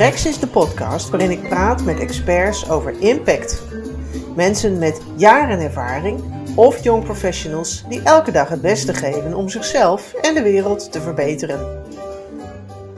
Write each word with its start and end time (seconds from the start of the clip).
Sprex 0.00 0.26
is 0.26 0.38
de 0.38 0.46
podcast 0.46 1.10
waarin 1.10 1.30
ik 1.30 1.48
praat 1.48 1.84
met 1.84 2.00
experts 2.00 2.70
over 2.70 3.00
impact. 3.00 3.62
Mensen 4.36 4.78
met 4.78 5.00
jaren 5.16 5.60
ervaring 5.60 6.20
of 6.54 6.82
young 6.82 7.04
professionals 7.04 7.84
die 7.88 8.02
elke 8.02 8.30
dag 8.30 8.48
het 8.48 8.60
beste 8.60 8.94
geven 8.94 9.34
om 9.34 9.48
zichzelf 9.48 10.14
en 10.14 10.34
de 10.34 10.42
wereld 10.42 10.92
te 10.92 11.00
verbeteren. 11.00 11.82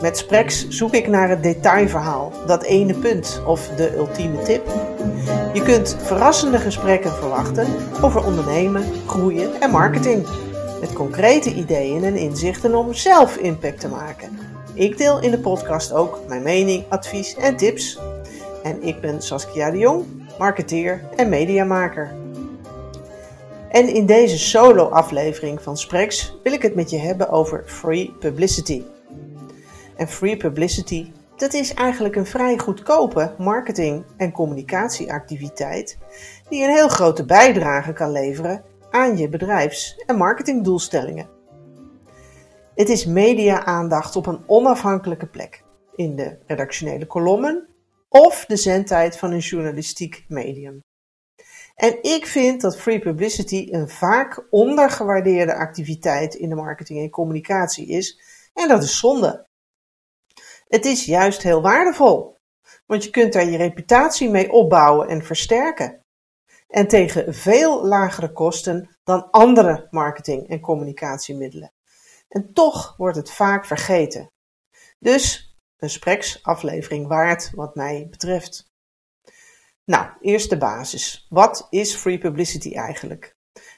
Met 0.00 0.18
Sprex 0.18 0.68
zoek 0.68 0.94
ik 0.94 1.08
naar 1.08 1.28
het 1.28 1.42
detailverhaal, 1.42 2.32
dat 2.46 2.62
ene 2.62 2.94
punt 2.94 3.42
of 3.46 3.68
de 3.76 3.96
ultieme 3.96 4.42
tip. 4.42 4.66
Je 5.52 5.62
kunt 5.62 5.96
verrassende 6.02 6.58
gesprekken 6.58 7.12
verwachten 7.12 7.66
over 8.02 8.24
ondernemen, 8.24 8.84
groeien 9.06 9.60
en 9.60 9.70
marketing. 9.70 10.26
Met 10.82 10.92
concrete 10.92 11.54
ideeën 11.54 12.04
en 12.04 12.16
inzichten 12.16 12.74
om 12.74 12.94
zelf 12.94 13.36
impact 13.36 13.80
te 13.80 13.88
maken. 13.88 14.38
Ik 14.74 14.98
deel 14.98 15.20
in 15.20 15.30
de 15.30 15.38
podcast 15.38 15.92
ook 15.92 16.20
mijn 16.28 16.42
mening, 16.42 16.84
advies 16.88 17.34
en 17.34 17.56
tips. 17.56 17.98
En 18.62 18.82
ik 18.82 19.00
ben 19.00 19.22
Saskia 19.22 19.70
de 19.70 19.78
Jong, 19.78 20.04
marketeer 20.38 21.04
en 21.16 21.28
mediamaker. 21.28 22.14
En 23.68 23.88
in 23.88 24.06
deze 24.06 24.38
solo-aflevering 24.38 25.62
van 25.62 25.76
Sprex 25.76 26.36
wil 26.42 26.52
ik 26.52 26.62
het 26.62 26.74
met 26.74 26.90
je 26.90 26.98
hebben 26.98 27.28
over 27.28 27.62
free 27.66 28.14
publicity. 28.18 28.82
En 29.96 30.08
free 30.08 30.36
publicity, 30.36 31.12
dat 31.36 31.54
is 31.54 31.74
eigenlijk 31.74 32.16
een 32.16 32.26
vrij 32.26 32.58
goedkope 32.58 33.34
marketing- 33.38 34.04
en 34.16 34.32
communicatieactiviteit 34.32 35.98
die 36.48 36.64
een 36.64 36.74
heel 36.74 36.88
grote 36.88 37.24
bijdrage 37.24 37.92
kan 37.92 38.10
leveren 38.10 38.70
aan 38.92 39.16
je 39.16 39.28
bedrijfs- 39.28 39.96
en 40.06 40.16
marketingdoelstellingen. 40.16 41.28
Het 42.74 42.88
is 42.88 43.06
media-aandacht 43.06 44.16
op 44.16 44.26
een 44.26 44.42
onafhankelijke 44.46 45.26
plek, 45.26 45.64
in 45.94 46.16
de 46.16 46.38
redactionele 46.46 47.06
kolommen 47.06 47.68
of 48.08 48.44
de 48.44 48.56
zendtijd 48.56 49.18
van 49.18 49.32
een 49.32 49.38
journalistiek 49.38 50.24
medium. 50.28 50.80
En 51.74 52.02
ik 52.02 52.26
vind 52.26 52.60
dat 52.60 52.78
free 52.78 52.98
publicity 52.98 53.68
een 53.70 53.88
vaak 53.88 54.46
ondergewaardeerde 54.50 55.54
activiteit 55.54 56.34
in 56.34 56.48
de 56.48 56.54
marketing 56.54 57.00
en 57.00 57.10
communicatie 57.10 57.86
is, 57.86 58.20
en 58.54 58.68
dat 58.68 58.82
is 58.82 58.98
zonde. 58.98 59.46
Het 60.68 60.84
is 60.84 61.04
juist 61.04 61.42
heel 61.42 61.62
waardevol, 61.62 62.36
want 62.86 63.04
je 63.04 63.10
kunt 63.10 63.32
daar 63.32 63.50
je 63.50 63.56
reputatie 63.56 64.30
mee 64.30 64.52
opbouwen 64.52 65.08
en 65.08 65.24
versterken. 65.24 66.01
En 66.72 66.88
tegen 66.88 67.34
veel 67.34 67.86
lagere 67.86 68.32
kosten 68.32 68.96
dan 69.04 69.30
andere 69.30 69.86
marketing- 69.90 70.48
en 70.48 70.60
communicatiemiddelen. 70.60 71.72
En 72.28 72.52
toch 72.52 72.96
wordt 72.96 73.16
het 73.16 73.30
vaak 73.30 73.64
vergeten. 73.64 74.30
Dus 74.98 75.54
een 75.76 75.90
spreksaflevering 75.90 77.06
waard 77.06 77.50
wat 77.54 77.74
mij 77.74 78.06
betreft. 78.10 78.70
Nou, 79.84 80.12
eerst 80.20 80.50
de 80.50 80.58
basis. 80.58 81.26
Wat 81.28 81.66
is 81.70 81.94
free 81.94 82.18
publicity 82.18 82.74
eigenlijk? 82.74 83.36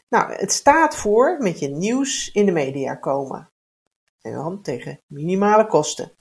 Nou, 0.08 0.32
het 0.32 0.52
staat 0.52 0.96
voor 0.96 1.38
met 1.38 1.58
je 1.58 1.68
nieuws 1.68 2.30
in 2.32 2.46
de 2.46 2.52
media 2.52 2.94
komen. 2.94 3.50
En 4.20 4.32
dan 4.32 4.62
tegen 4.62 5.00
minimale 5.06 5.66
kosten. 5.66 6.12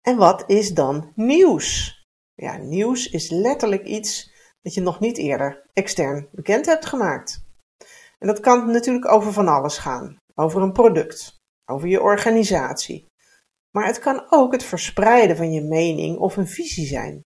En 0.00 0.16
wat 0.16 0.44
is 0.46 0.74
dan 0.74 1.12
nieuws? 1.14 1.98
Ja, 2.34 2.56
nieuws 2.56 3.10
is 3.10 3.30
letterlijk 3.30 3.84
iets 3.84 4.29
dat 4.62 4.74
je 4.74 4.80
nog 4.80 5.00
niet 5.00 5.18
eerder 5.18 5.62
extern 5.72 6.28
bekend 6.32 6.66
hebt 6.66 6.86
gemaakt. 6.86 7.42
En 8.18 8.26
dat 8.26 8.40
kan 8.40 8.70
natuurlijk 8.70 9.12
over 9.12 9.32
van 9.32 9.48
alles 9.48 9.78
gaan. 9.78 10.16
Over 10.34 10.62
een 10.62 10.72
product, 10.72 11.36
over 11.70 11.88
je 11.88 12.02
organisatie. 12.02 13.06
Maar 13.70 13.86
het 13.86 13.98
kan 13.98 14.26
ook 14.30 14.52
het 14.52 14.64
verspreiden 14.64 15.36
van 15.36 15.52
je 15.52 15.62
mening 15.62 16.18
of 16.18 16.36
een 16.36 16.48
visie 16.48 16.86
zijn. 16.86 17.22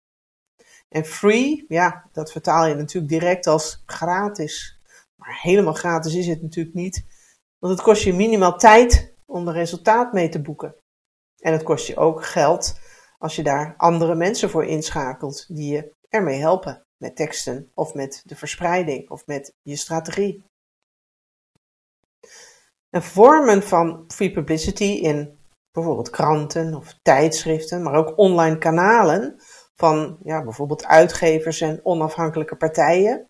En 0.88 1.04
free, 1.04 1.64
ja, 1.68 2.08
dat 2.12 2.32
vertaal 2.32 2.66
je 2.66 2.74
natuurlijk 2.74 3.12
direct 3.12 3.46
als 3.46 3.82
gratis. 3.86 4.80
Maar 5.16 5.38
helemaal 5.40 5.72
gratis 5.72 6.14
is 6.14 6.26
het 6.26 6.42
natuurlijk 6.42 6.74
niet, 6.74 7.04
want 7.58 7.72
het 7.72 7.82
kost 7.82 8.02
je 8.02 8.12
minimaal 8.12 8.58
tijd 8.58 9.14
om 9.26 9.48
er 9.48 9.54
resultaat 9.54 10.12
mee 10.12 10.28
te 10.28 10.42
boeken. 10.42 10.74
En 11.38 11.52
het 11.52 11.62
kost 11.62 11.86
je 11.86 11.96
ook 11.96 12.24
geld 12.24 12.80
als 13.18 13.36
je 13.36 13.42
daar 13.42 13.74
andere 13.76 14.14
mensen 14.14 14.50
voor 14.50 14.64
inschakelt 14.64 15.44
die 15.48 15.72
je 15.72 15.92
ermee 16.08 16.38
helpen 16.38 16.82
met 17.02 17.16
teksten 17.16 17.70
of 17.74 17.94
met 17.94 18.22
de 18.24 18.36
verspreiding 18.36 19.10
of 19.10 19.26
met 19.26 19.52
je 19.62 19.76
strategie. 19.76 20.44
En 22.90 23.02
vormen 23.02 23.62
van 23.62 24.04
free 24.08 24.32
publicity 24.32 24.84
in 24.84 25.38
bijvoorbeeld 25.70 26.10
kranten 26.10 26.74
of 26.74 26.98
tijdschriften, 27.02 27.82
maar 27.82 27.94
ook 27.94 28.18
online 28.18 28.58
kanalen 28.58 29.36
van 29.74 30.18
ja, 30.22 30.42
bijvoorbeeld 30.42 30.84
uitgevers 30.84 31.60
en 31.60 31.80
onafhankelijke 31.82 32.56
partijen 32.56 33.26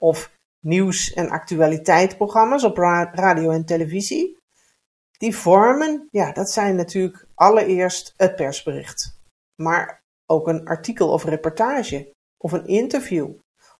of 0.00 0.32
nieuws- 0.60 1.12
en 1.12 1.30
actualiteitsprogramma's 1.30 2.64
op 2.64 2.76
radio 2.76 3.50
en 3.50 3.64
televisie. 3.64 4.36
Die 5.18 5.36
vormen, 5.36 6.08
ja, 6.10 6.32
dat 6.32 6.50
zijn 6.50 6.76
natuurlijk 6.76 7.26
allereerst 7.34 8.14
het 8.16 8.36
persbericht, 8.36 9.20
maar 9.62 10.02
ook 10.26 10.48
een 10.48 10.64
artikel 10.64 11.12
of 11.12 11.24
reportage 11.24 12.13
of 12.44 12.52
een 12.52 12.66
interview 12.66 13.30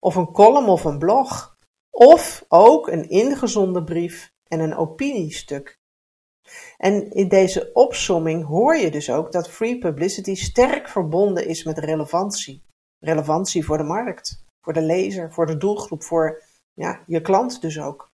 of 0.01 0.15
een 0.15 0.33
column 0.33 0.69
of 0.69 0.85
een 0.85 0.99
blog 0.99 1.57
of 1.91 2.45
ook 2.49 2.89
een 2.89 3.09
ingezonden 3.09 3.85
brief 3.85 4.33
en 4.49 4.61
een 4.61 4.77
opiniestuk. 4.77 5.79
En 6.77 7.11
in 7.11 7.29
deze 7.29 7.71
opsomming 7.73 8.45
hoor 8.45 8.77
je 8.77 8.91
dus 8.91 9.11
ook 9.11 9.33
dat 9.33 9.51
free 9.51 9.79
publicity 9.79 10.35
sterk 10.35 10.89
verbonden 10.89 11.47
is 11.47 11.65
met 11.65 11.79
relevantie. 11.79 12.63
Relevantie 12.99 13.65
voor 13.65 13.79
de 13.79 13.85
markt, 13.85 14.45
voor 14.61 14.73
de 14.73 14.83
lezer, 14.83 15.33
voor 15.33 15.47
de 15.47 15.57
doelgroep, 15.57 16.03
voor 16.03 16.43
ja, 16.75 17.03
je 17.07 17.21
klant 17.21 17.61
dus 17.61 17.81
ook. 17.81 18.13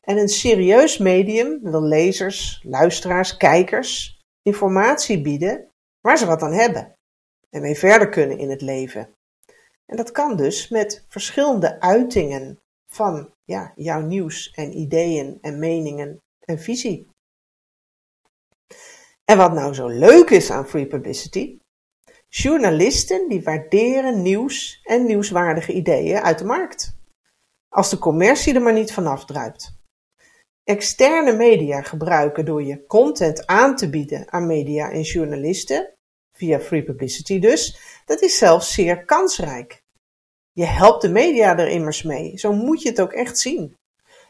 En 0.00 0.16
een 0.16 0.28
serieus 0.28 0.98
medium 0.98 1.60
wil 1.62 1.82
lezers, 1.82 2.62
luisteraars, 2.64 3.36
kijkers 3.36 4.20
informatie 4.42 5.22
bieden 5.22 5.68
waar 6.00 6.18
ze 6.18 6.26
wat 6.26 6.42
aan 6.42 6.52
hebben 6.52 6.94
en 7.50 7.60
mee 7.60 7.78
verder 7.78 8.08
kunnen 8.08 8.38
in 8.38 8.50
het 8.50 8.60
leven. 8.60 9.14
En 9.86 9.96
dat 9.96 10.10
kan 10.10 10.36
dus 10.36 10.68
met 10.68 11.04
verschillende 11.08 11.80
uitingen 11.80 12.58
van 12.86 13.34
ja, 13.44 13.72
jouw 13.76 14.00
nieuws 14.00 14.50
en 14.50 14.78
ideeën 14.78 15.38
en 15.40 15.58
meningen 15.58 16.22
en 16.40 16.58
visie. 16.58 17.10
En 19.24 19.36
wat 19.36 19.52
nou 19.52 19.74
zo 19.74 19.86
leuk 19.86 20.30
is 20.30 20.50
aan 20.50 20.68
free 20.68 20.86
publicity? 20.86 21.58
Journalisten 22.28 23.28
die 23.28 23.42
waarderen 23.42 24.22
nieuws 24.22 24.80
en 24.82 25.06
nieuwswaardige 25.06 25.72
ideeën 25.72 26.20
uit 26.20 26.38
de 26.38 26.44
markt. 26.44 26.96
Als 27.68 27.90
de 27.90 27.98
commercie 27.98 28.54
er 28.54 28.62
maar 28.62 28.72
niet 28.72 28.92
vanaf 28.92 29.24
druipt. 29.24 29.80
Externe 30.64 31.32
media 31.32 31.82
gebruiken 31.82 32.44
door 32.44 32.62
je 32.62 32.86
content 32.86 33.46
aan 33.46 33.76
te 33.76 33.90
bieden 33.90 34.32
aan 34.32 34.46
media 34.46 34.90
en 34.90 35.02
journalisten, 35.02 35.94
via 36.32 36.60
free 36.60 36.84
publicity 36.84 37.38
dus, 37.38 37.78
dat 38.04 38.22
is 38.22 38.38
zelfs 38.38 38.74
zeer 38.74 39.04
kansrijk. 39.04 39.82
Je 40.52 40.64
helpt 40.64 41.02
de 41.02 41.08
media 41.08 41.58
er 41.58 41.68
immers 41.68 42.02
mee. 42.02 42.38
Zo 42.38 42.52
moet 42.52 42.82
je 42.82 42.88
het 42.88 43.00
ook 43.00 43.12
echt 43.12 43.38
zien. 43.38 43.76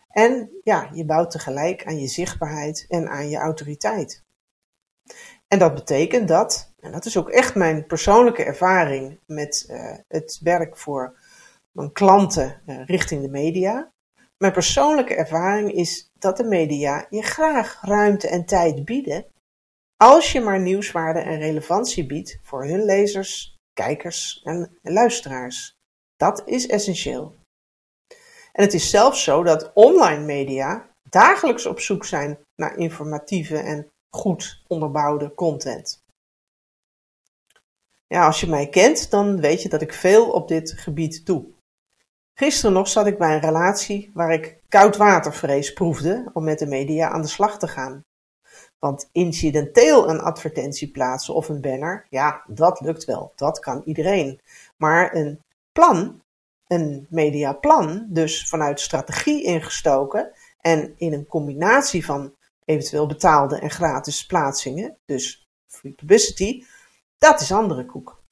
En 0.08 0.50
ja, 0.62 0.90
je 0.92 1.04
bouwt 1.04 1.30
tegelijk 1.30 1.86
aan 1.86 1.98
je 1.98 2.06
zichtbaarheid 2.06 2.84
en 2.88 3.08
aan 3.08 3.28
je 3.28 3.36
autoriteit. 3.36 4.22
En 5.48 5.58
dat 5.58 5.74
betekent 5.74 6.28
dat, 6.28 6.72
en 6.80 6.92
dat 6.92 7.04
is 7.04 7.16
ook 7.16 7.30
echt 7.30 7.54
mijn 7.54 7.86
persoonlijke 7.86 8.44
ervaring 8.44 9.20
met 9.26 9.66
uh, 9.70 9.94
het 10.08 10.40
werk 10.42 10.76
voor 10.76 11.18
mijn 11.70 11.92
klanten 11.92 12.62
uh, 12.66 12.86
richting 12.86 13.22
de 13.22 13.28
media. 13.28 13.92
Mijn 14.36 14.52
persoonlijke 14.52 15.14
ervaring 15.14 15.72
is 15.72 16.10
dat 16.18 16.36
de 16.36 16.44
media 16.44 17.06
je 17.10 17.22
graag 17.22 17.78
ruimte 17.82 18.28
en 18.28 18.44
tijd 18.44 18.84
bieden 18.84 19.26
als 20.02 20.32
je 20.32 20.40
maar 20.40 20.60
nieuwswaarde 20.60 21.20
en 21.20 21.38
relevantie 21.38 22.06
biedt 22.06 22.38
voor 22.42 22.64
hun 22.64 22.84
lezers, 22.84 23.56
kijkers 23.72 24.40
en 24.44 24.78
luisteraars. 24.82 25.74
Dat 26.16 26.42
is 26.44 26.66
essentieel. 26.66 27.34
En 28.52 28.64
het 28.64 28.74
is 28.74 28.90
zelfs 28.90 29.24
zo 29.24 29.42
dat 29.42 29.70
online 29.74 30.24
media 30.24 30.90
dagelijks 31.10 31.66
op 31.66 31.80
zoek 31.80 32.04
zijn 32.04 32.38
naar 32.54 32.76
informatieve 32.76 33.58
en 33.58 33.88
goed 34.16 34.62
onderbouwde 34.66 35.34
content. 35.34 35.98
Ja, 38.06 38.26
als 38.26 38.40
je 38.40 38.46
mij 38.46 38.68
kent, 38.68 39.10
dan 39.10 39.40
weet 39.40 39.62
je 39.62 39.68
dat 39.68 39.82
ik 39.82 39.92
veel 39.92 40.30
op 40.30 40.48
dit 40.48 40.72
gebied 40.72 41.26
doe. 41.26 41.46
Gisteren 42.38 42.72
nog 42.72 42.88
zat 42.88 43.06
ik 43.06 43.18
bij 43.18 43.34
een 43.34 43.40
relatie 43.40 44.10
waar 44.14 44.32
ik 44.32 44.58
koudwatervrees 44.68 45.72
proefde 45.72 46.30
om 46.32 46.44
met 46.44 46.58
de 46.58 46.66
media 46.66 47.10
aan 47.10 47.22
de 47.22 47.28
slag 47.28 47.58
te 47.58 47.68
gaan. 47.68 48.02
Want 48.82 49.08
incidenteel 49.12 50.08
een 50.08 50.20
advertentie 50.20 50.90
plaatsen 50.90 51.34
of 51.34 51.48
een 51.48 51.60
banner, 51.60 52.06
ja, 52.10 52.42
dat 52.46 52.80
lukt 52.80 53.04
wel. 53.04 53.32
Dat 53.36 53.58
kan 53.58 53.82
iedereen. 53.84 54.40
Maar 54.76 55.14
een 55.14 55.42
plan, 55.72 56.22
een 56.66 57.06
mediaplan, 57.10 58.06
dus 58.08 58.48
vanuit 58.48 58.80
strategie 58.80 59.42
ingestoken 59.42 60.32
en 60.60 60.94
in 60.96 61.12
een 61.12 61.26
combinatie 61.26 62.04
van 62.04 62.34
eventueel 62.64 63.06
betaalde 63.06 63.58
en 63.58 63.70
gratis 63.70 64.26
plaatsingen, 64.26 64.96
dus 65.04 65.48
free 65.66 65.92
publicity, 65.92 66.64
dat 67.18 67.40
is 67.40 67.52
andere 67.52 67.86
koek. 67.86 68.22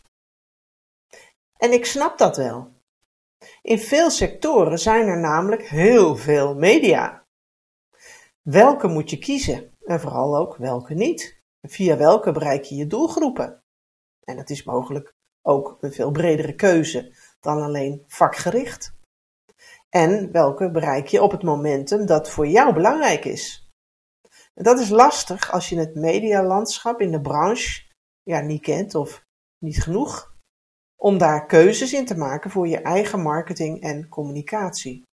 En 1.57 1.73
ik 1.73 1.87
snap 1.87 2.19
dat 2.19 2.37
wel. 2.37 2.73
In 3.63 3.79
veel 3.79 4.11
sectoren 4.11 4.79
zijn 4.79 5.07
er 5.07 5.19
namelijk 5.19 5.69
heel 5.69 6.17
veel 6.17 6.55
media. 6.55 7.25
Welke 8.43 8.89
moet 8.89 9.11
je 9.11 9.19
kiezen 9.19 9.70
en 9.85 10.01
vooral 10.01 10.37
ook 10.37 10.57
welke 10.57 10.95
niet? 10.95 11.41
Via 11.63 11.97
welke 11.97 12.33
bereik 12.33 12.65
je 12.65 12.75
je 12.75 12.87
doelgroepen? 12.87 13.63
En 14.25 14.37
dat 14.37 14.51
is 14.51 14.65
mogelijk 14.65 15.15
ook 15.43 15.77
een 15.81 15.93
veel 15.93 16.11
bredere 16.11 16.55
keuze 16.55 17.15
dan 17.41 17.63
alleen 17.63 18.05
vakgericht. 18.07 18.95
En 19.89 20.33
welke 20.33 20.71
bereik 20.71 21.07
je 21.07 21.23
op 21.23 21.31
het 21.31 21.43
momentum 21.43 22.07
dat 22.07 22.31
voor 22.31 22.47
jou 22.47 22.75
belangrijk 22.75 23.25
is. 23.25 23.71
Dat 24.55 24.79
is 24.79 24.89
lastig 24.89 25.53
als 25.53 25.69
je 25.69 25.79
het 25.79 25.95
medialandschap 25.95 27.01
in 27.01 27.11
de 27.11 27.21
branche 27.21 27.83
ja, 28.23 28.41
niet 28.41 28.63
kent 28.63 28.95
of 28.95 29.25
niet 29.59 29.83
genoeg, 29.83 30.35
om 30.97 31.19
daar 31.19 31.47
keuzes 31.47 31.93
in 31.93 32.07
te 32.07 32.17
maken 32.17 32.51
voor 32.51 32.69
je 32.69 32.81
eigen 32.83 33.23
marketing 33.23 33.83
en 33.83 34.09
communicatie. 34.09 35.09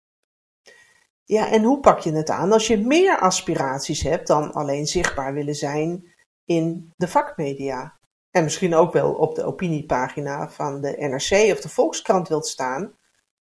Ja, 1.29 1.51
en 1.51 1.63
hoe 1.63 1.81
pak 1.81 1.99
je 1.99 2.13
het 2.13 2.31
aan 2.31 2.53
als 2.53 2.67
je 2.67 2.79
meer 2.79 3.19
aspiraties 3.19 4.03
hebt 4.03 4.27
dan 4.27 4.53
alleen 4.53 4.87
zichtbaar 4.87 5.35
willen 5.35 5.55
zijn 5.55 6.15
in 6.45 6.93
de 6.97 7.09
vakmedia? 7.09 7.99
En 8.31 8.45
misschien 8.45 8.75
ook 8.75 8.93
wel 8.93 9.15
op 9.15 9.35
de 9.35 9.45
opiniepagina 9.45 10.51
van 10.51 10.81
de 10.81 10.97
NRC 10.99 11.53
of 11.53 11.61
de 11.61 11.69
Volkskrant 11.69 12.29
wilt 12.29 12.47
staan, 12.47 12.95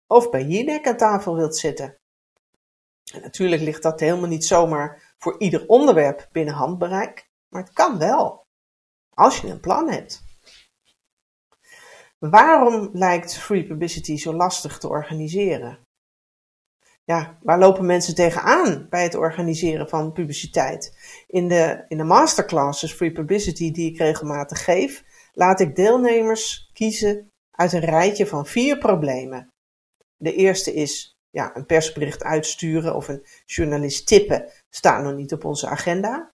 of 0.07 0.31
bij 0.31 0.45
Jinek 0.45 0.87
aan 0.87 0.97
tafel 0.97 1.37
wilt 1.37 1.57
zitten. 1.57 1.97
En 3.13 3.21
natuurlijk 3.21 3.63
ligt 3.63 3.83
dat 3.83 4.01
helemaal 4.01 4.29
niet 4.29 4.45
zomaar 4.45 5.15
voor 5.19 5.41
ieder 5.41 5.67
onderwerp 5.67 6.29
binnen 6.33 6.55
handbereik, 6.55 7.29
maar 7.49 7.63
het 7.63 7.73
kan 7.73 7.99
wel, 7.99 8.47
als 9.15 9.41
je 9.41 9.49
een 9.49 9.61
plan 9.61 9.91
hebt. 9.91 10.23
Waarom 12.19 12.91
lijkt 12.93 13.39
free 13.39 13.67
publicity 13.67 14.17
zo 14.17 14.35
lastig 14.35 14.79
te 14.79 14.89
organiseren? 14.89 15.79
Ja, 17.05 17.39
waar 17.43 17.59
lopen 17.59 17.87
mensen 17.87 18.15
tegenaan 18.15 18.87
bij 18.91 19.03
het 19.03 19.15
organiseren 19.15 19.89
van 19.89 20.13
publiciteit? 20.13 20.97
In 21.27 21.49
de, 21.49 21.85
in 21.89 21.97
de 21.97 22.05
masterclasses 22.05 22.93
Free 22.93 23.13
Publicity 23.13 23.71
die 23.73 23.91
ik 23.91 23.99
regelmatig 23.99 24.65
geef, 24.65 25.05
laat 25.33 25.61
ik 25.61 25.77
deelnemers 25.77 26.71
kiezen 26.73 27.31
uit 27.51 27.73
een 27.73 27.81
rijtje 27.81 28.27
van 28.27 28.47
vier 28.47 28.79
problemen. 28.79 29.49
De 30.17 30.35
eerste 30.35 30.75
is 30.75 31.17
ja, 31.31 31.57
een 31.57 31.67
persbericht 31.67 32.23
uitsturen 32.23 32.95
of 32.95 33.09
een 33.09 33.27
journalist 33.45 34.07
tippen 34.07 34.53
staat 34.71 35.03
nog 35.03 35.15
niet 35.15 35.33
op 35.33 35.45
onze 35.45 35.67
agenda. 35.67 36.31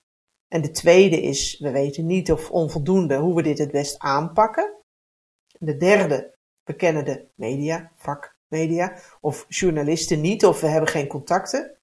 En 0.48 0.62
de 0.62 0.70
tweede 0.70 1.22
is, 1.22 1.58
we 1.58 1.70
weten 1.70 2.06
niet 2.06 2.32
of 2.32 2.50
onvoldoende 2.50 3.16
hoe 3.16 3.34
we 3.34 3.42
dit 3.42 3.58
het 3.58 3.70
best 3.70 3.98
aanpakken. 3.98 4.74
De 5.58 5.76
derde, 5.76 6.34
we 6.64 6.74
kennen 6.74 7.04
de 7.04 7.28
media, 8.48 8.98
of 9.20 9.44
journalisten 9.48 10.20
niet 10.20 10.46
of 10.46 10.60
we 10.60 10.66
hebben 10.66 10.90
geen 10.90 11.06
contacten. 11.06 11.78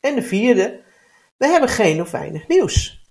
En 0.00 0.14
de 0.14 0.22
vierde, 0.22 0.82
we 1.36 1.46
hebben 1.46 1.68
geen 1.68 2.00
of 2.00 2.10
weinig 2.10 2.48
nieuws. 2.48 3.04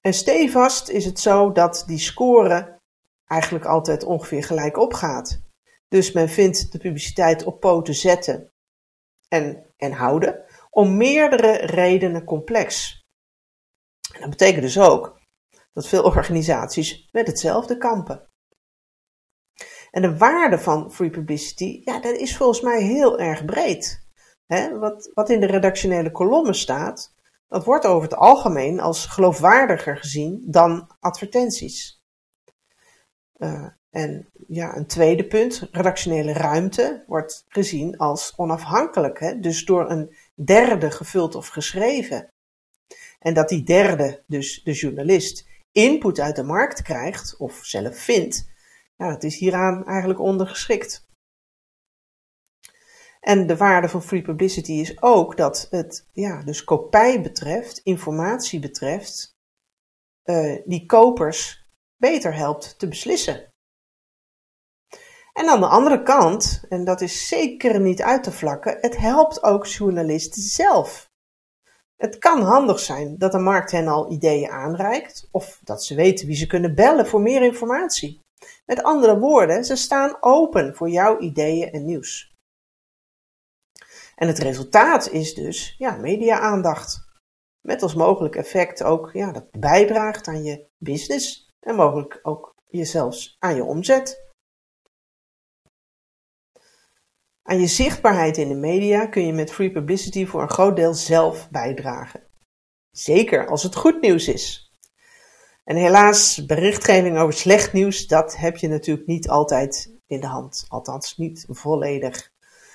En 0.00 0.14
stevast 0.14 0.88
is 0.88 1.04
het 1.04 1.20
zo 1.20 1.52
dat 1.52 1.84
die 1.86 1.98
score 1.98 2.80
eigenlijk 3.26 3.64
altijd 3.64 4.04
ongeveer 4.04 4.44
gelijk 4.44 4.76
opgaat. 4.76 5.42
Dus 5.88 6.12
men 6.12 6.28
vindt 6.28 6.72
de 6.72 6.78
publiciteit 6.78 7.44
op 7.44 7.60
poten 7.60 7.94
zetten 7.94 8.52
en, 9.28 9.66
en 9.76 9.92
houden 9.92 10.44
om 10.70 10.96
meerdere 10.96 11.52
redenen 11.56 12.24
complex. 12.24 13.00
En 14.12 14.20
dat 14.20 14.30
betekent 14.30 14.62
dus 14.62 14.78
ook 14.78 15.20
dat 15.72 15.88
veel 15.88 16.02
organisaties 16.02 17.08
met 17.12 17.26
hetzelfde 17.26 17.78
kampen. 17.78 18.28
En 19.94 20.02
de 20.02 20.16
waarde 20.16 20.58
van 20.58 20.92
free 20.92 21.10
publicity, 21.10 21.80
ja, 21.84 22.00
dat 22.00 22.16
is 22.16 22.36
volgens 22.36 22.60
mij 22.60 22.82
heel 22.82 23.18
erg 23.18 23.44
breed. 23.44 24.02
wat, 24.78 25.10
wat 25.14 25.30
in 25.30 25.40
de 25.40 25.46
redactionele 25.46 26.10
kolommen 26.10 26.54
staat, 26.54 27.14
dat 27.48 27.64
wordt 27.64 27.86
over 27.86 28.02
het 28.02 28.18
algemeen 28.18 28.80
als 28.80 29.06
geloofwaardiger 29.06 29.96
gezien 29.96 30.42
dan 30.46 30.90
advertenties. 31.00 32.02
Uh, 33.36 33.66
en 33.90 34.28
ja, 34.48 34.76
een 34.76 34.86
tweede 34.86 35.26
punt, 35.26 35.68
redactionele 35.70 36.32
ruimte 36.32 37.04
wordt 37.06 37.44
gezien 37.48 37.96
als 37.96 38.32
onafhankelijk, 38.36 39.20
hè? 39.20 39.40
dus 39.40 39.64
door 39.64 39.90
een 39.90 40.16
derde 40.34 40.90
gevuld 40.90 41.34
of 41.34 41.48
geschreven. 41.48 42.28
En 43.18 43.34
dat 43.34 43.48
die 43.48 43.62
derde, 43.62 44.22
dus 44.26 44.62
de 44.62 44.72
journalist, 44.72 45.46
input 45.72 46.20
uit 46.20 46.36
de 46.36 46.42
markt 46.42 46.82
krijgt 46.82 47.36
of 47.36 47.58
zelf 47.62 47.98
vindt, 47.98 48.52
ja, 48.96 49.08
dat 49.08 49.22
is 49.22 49.38
hieraan 49.38 49.86
eigenlijk 49.86 50.20
ondergeschikt. 50.20 51.06
En 53.20 53.46
de 53.46 53.56
waarde 53.56 53.88
van 53.88 54.02
free 54.02 54.22
publicity 54.22 54.72
is 54.72 55.02
ook 55.02 55.36
dat 55.36 55.66
het 55.70 56.08
ja, 56.12 56.42
dus 56.42 56.64
kopij 56.64 57.22
betreft, 57.22 57.78
informatie 57.78 58.60
betreft, 58.60 59.36
uh, 60.24 60.60
die 60.64 60.86
kopers 60.86 61.68
beter 61.96 62.34
helpt 62.34 62.78
te 62.78 62.88
beslissen. 62.88 63.52
En 65.32 65.48
aan 65.48 65.60
de 65.60 65.66
andere 65.66 66.02
kant, 66.02 66.64
en 66.68 66.84
dat 66.84 67.00
is 67.00 67.28
zeker 67.28 67.80
niet 67.80 68.02
uit 68.02 68.22
te 68.22 68.32
vlakken, 68.32 68.78
het 68.80 68.96
helpt 68.96 69.42
ook 69.42 69.66
journalisten 69.66 70.42
zelf. 70.42 71.10
Het 71.96 72.18
kan 72.18 72.42
handig 72.42 72.78
zijn 72.78 73.18
dat 73.18 73.32
de 73.32 73.38
markt 73.38 73.70
hen 73.70 73.88
al 73.88 74.12
ideeën 74.12 74.50
aanreikt, 74.50 75.28
of 75.30 75.60
dat 75.62 75.84
ze 75.84 75.94
weten 75.94 76.26
wie 76.26 76.36
ze 76.36 76.46
kunnen 76.46 76.74
bellen 76.74 77.06
voor 77.06 77.20
meer 77.20 77.42
informatie. 77.42 78.23
Met 78.66 78.82
andere 78.82 79.18
woorden, 79.18 79.64
ze 79.64 79.76
staan 79.76 80.16
open 80.20 80.74
voor 80.74 80.88
jouw 80.88 81.18
ideeën 81.18 81.70
en 81.70 81.84
nieuws. 81.84 82.32
En 84.14 84.28
het 84.28 84.38
resultaat 84.38 85.10
is 85.10 85.34
dus 85.34 85.74
ja, 85.78 85.96
media-aandacht. 85.96 87.12
Met 87.60 87.82
als 87.82 87.94
mogelijk 87.94 88.36
effect 88.36 88.82
ook 88.82 89.10
ja, 89.12 89.32
dat 89.32 89.50
bijdraagt 89.50 90.26
aan 90.26 90.42
je 90.42 90.68
business 90.78 91.50
en 91.60 91.74
mogelijk 91.74 92.18
ook 92.22 92.54
jezelf 92.66 93.34
aan 93.38 93.54
je 93.54 93.64
omzet. 93.64 94.32
Aan 97.42 97.60
je 97.60 97.66
zichtbaarheid 97.66 98.36
in 98.36 98.48
de 98.48 98.54
media 98.54 99.06
kun 99.06 99.26
je 99.26 99.32
met 99.32 99.52
free 99.52 99.70
publicity 99.70 100.26
voor 100.26 100.42
een 100.42 100.50
groot 100.50 100.76
deel 100.76 100.94
zelf 100.94 101.50
bijdragen. 101.50 102.22
Zeker 102.90 103.46
als 103.46 103.62
het 103.62 103.74
goed 103.74 104.00
nieuws 104.00 104.28
is. 104.28 104.63
En 105.64 105.76
helaas, 105.76 106.44
berichtgeving 106.46 107.18
over 107.18 107.34
slecht 107.34 107.72
nieuws, 107.72 108.06
dat 108.06 108.36
heb 108.36 108.56
je 108.56 108.68
natuurlijk 108.68 109.06
niet 109.06 109.28
altijd 109.28 109.92
in 110.06 110.20
de 110.20 110.26
hand. 110.26 110.64
Althans, 110.68 111.16
niet 111.16 111.44
volledig. 111.48 112.32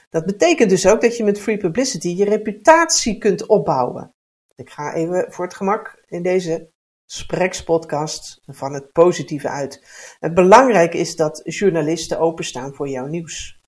Dat 0.10 0.26
betekent 0.26 0.70
dus 0.70 0.88
ook 0.88 1.02
dat 1.02 1.18
je 1.18 1.24
met 1.24 1.40
free 1.40 1.58
publicity 1.58 2.08
je 2.08 2.26
reputatie 2.26 3.18
kunt 3.18 3.46
opbouwen. 3.46 4.14
Ik 4.56 4.70
ga 4.70 4.94
even 4.94 5.32
voor 5.32 5.46
het 5.46 5.56
gemak 5.56 6.04
in 6.08 6.24
deze 6.24 6.70
sprekspodcast 7.06 8.42
van 8.46 8.74
het 8.74 8.92
positieve 8.92 9.50
uit. 9.50 9.86
Het 10.20 10.34
belangrijk 10.34 10.94
is 10.94 11.16
dat 11.16 11.42
journalisten 11.44 12.20
openstaan 12.20 12.74
voor 12.74 12.88
jouw 12.88 13.06
nieuws. 13.06 13.60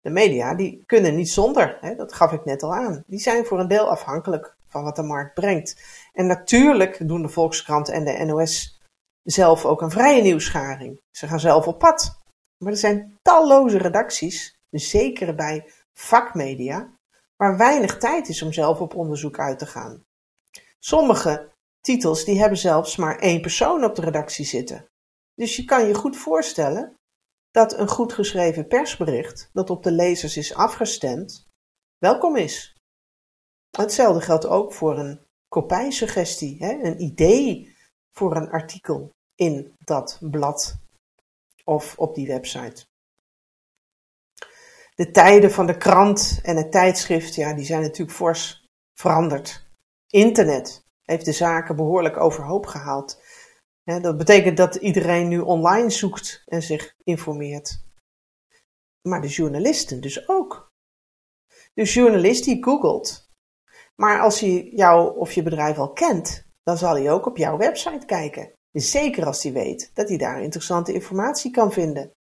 De 0.00 0.10
media 0.10 0.54
die 0.54 0.82
kunnen 0.86 1.16
niet 1.16 1.30
zonder, 1.30 1.78
hè, 1.80 1.94
dat 1.94 2.12
gaf 2.12 2.32
ik 2.32 2.44
net 2.44 2.62
al 2.62 2.74
aan. 2.74 3.04
Die 3.06 3.18
zijn 3.18 3.44
voor 3.44 3.60
een 3.60 3.68
deel 3.68 3.90
afhankelijk 3.90 4.57
van 4.68 4.82
wat 4.82 4.96
de 4.96 5.02
markt 5.02 5.34
brengt. 5.34 5.82
En 6.12 6.26
natuurlijk 6.26 7.08
doen 7.08 7.22
de 7.22 7.28
Volkskrant 7.28 7.88
en 7.88 8.04
de 8.04 8.24
NOS 8.24 8.80
zelf 9.22 9.64
ook 9.64 9.82
een 9.82 9.90
vrije 9.90 10.22
nieuwsgaring. 10.22 11.00
Ze 11.10 11.26
gaan 11.26 11.40
zelf 11.40 11.66
op 11.66 11.78
pad. 11.78 12.20
Maar 12.58 12.72
er 12.72 12.78
zijn 12.78 13.18
talloze 13.22 13.78
redacties, 13.78 14.58
zeker 14.70 15.34
bij 15.34 15.70
vakmedia, 15.92 16.92
waar 17.36 17.56
weinig 17.56 17.98
tijd 17.98 18.28
is 18.28 18.42
om 18.42 18.52
zelf 18.52 18.80
op 18.80 18.94
onderzoek 18.94 19.38
uit 19.38 19.58
te 19.58 19.66
gaan. 19.66 20.04
Sommige 20.78 21.52
titels 21.80 22.24
die 22.24 22.40
hebben 22.40 22.58
zelfs 22.58 22.96
maar 22.96 23.18
één 23.18 23.40
persoon 23.40 23.84
op 23.84 23.94
de 23.94 24.02
redactie 24.02 24.44
zitten. 24.44 24.88
Dus 25.34 25.56
je 25.56 25.64
kan 25.64 25.86
je 25.86 25.94
goed 25.94 26.16
voorstellen 26.16 26.96
dat 27.50 27.78
een 27.78 27.88
goed 27.88 28.12
geschreven 28.12 28.66
persbericht, 28.66 29.50
dat 29.52 29.70
op 29.70 29.82
de 29.82 29.92
lezers 29.92 30.36
is 30.36 30.54
afgestemd, 30.54 31.46
welkom 31.98 32.36
is. 32.36 32.77
Hetzelfde 33.80 34.20
geldt 34.20 34.46
ook 34.46 34.72
voor 34.72 34.98
een 34.98 35.20
kopijsuggestie, 35.48 36.56
hè? 36.58 36.72
een 36.82 37.02
idee 37.02 37.76
voor 38.12 38.36
een 38.36 38.50
artikel 38.50 39.10
in 39.34 39.74
dat 39.78 40.18
blad 40.20 40.78
of 41.64 41.98
op 41.98 42.14
die 42.14 42.26
website. 42.26 42.86
De 44.94 45.10
tijden 45.10 45.50
van 45.50 45.66
de 45.66 45.76
krant 45.76 46.40
en 46.42 46.56
het 46.56 46.72
tijdschrift, 46.72 47.34
ja, 47.34 47.54
die 47.54 47.64
zijn 47.64 47.82
natuurlijk 47.82 48.16
fors 48.16 48.66
veranderd. 48.94 49.66
Internet 50.06 50.84
heeft 51.02 51.24
de 51.24 51.32
zaken 51.32 51.76
behoorlijk 51.76 52.16
overhoop 52.16 52.66
gehaald 52.66 53.20
dat 53.96 54.16
betekent 54.16 54.56
dat 54.56 54.74
iedereen 54.74 55.28
nu 55.28 55.38
online 55.38 55.90
zoekt 55.90 56.42
en 56.46 56.62
zich 56.62 56.94
informeert. 57.04 57.84
Maar 59.08 59.20
de 59.20 59.28
journalisten 59.28 60.00
dus 60.00 60.28
ook. 60.28 60.72
De 61.74 61.84
journalist 61.84 62.44
die 62.44 62.64
googelt. 62.64 63.27
Maar 64.00 64.20
als 64.20 64.40
hij 64.40 64.70
jou 64.74 65.16
of 65.16 65.32
je 65.32 65.42
bedrijf 65.42 65.78
al 65.78 65.92
kent, 65.92 66.44
dan 66.62 66.78
zal 66.78 66.94
hij 66.94 67.10
ook 67.10 67.26
op 67.26 67.36
jouw 67.36 67.56
website 67.56 68.06
kijken. 68.06 68.52
Zeker 68.72 69.26
als 69.26 69.42
hij 69.42 69.52
weet 69.52 69.90
dat 69.94 70.08
hij 70.08 70.18
daar 70.18 70.42
interessante 70.42 70.92
informatie 70.92 71.50
kan 71.50 71.72
vinden. 71.72 72.12